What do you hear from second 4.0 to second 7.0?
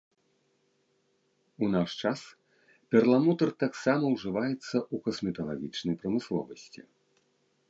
ўжываецца ў касметалагічнай прамысловасці.